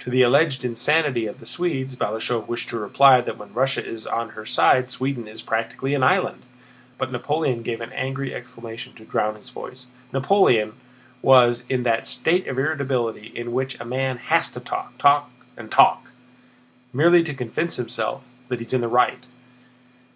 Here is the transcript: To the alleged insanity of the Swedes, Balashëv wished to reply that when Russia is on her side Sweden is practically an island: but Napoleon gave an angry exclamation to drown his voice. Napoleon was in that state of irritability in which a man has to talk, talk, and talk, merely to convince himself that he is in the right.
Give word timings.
To 0.00 0.10
the 0.10 0.22
alleged 0.22 0.64
insanity 0.64 1.26
of 1.26 1.38
the 1.38 1.46
Swedes, 1.46 1.94
Balashëv 1.94 2.48
wished 2.48 2.68
to 2.70 2.78
reply 2.80 3.20
that 3.20 3.38
when 3.38 3.54
Russia 3.54 3.86
is 3.86 4.08
on 4.08 4.30
her 4.30 4.44
side 4.44 4.90
Sweden 4.90 5.28
is 5.28 5.40
practically 5.40 5.94
an 5.94 6.02
island: 6.02 6.42
but 6.98 7.12
Napoleon 7.12 7.62
gave 7.62 7.80
an 7.80 7.92
angry 7.92 8.34
exclamation 8.34 8.92
to 8.94 9.04
drown 9.04 9.36
his 9.36 9.50
voice. 9.50 9.86
Napoleon 10.12 10.72
was 11.22 11.62
in 11.68 11.84
that 11.84 12.08
state 12.08 12.48
of 12.48 12.58
irritability 12.58 13.28
in 13.36 13.52
which 13.52 13.78
a 13.78 13.84
man 13.84 14.16
has 14.16 14.50
to 14.50 14.58
talk, 14.58 14.98
talk, 14.98 15.30
and 15.56 15.70
talk, 15.70 16.10
merely 16.92 17.22
to 17.22 17.32
convince 17.32 17.76
himself 17.76 18.24
that 18.48 18.58
he 18.58 18.66
is 18.66 18.74
in 18.74 18.80
the 18.80 18.88
right. 18.88 19.26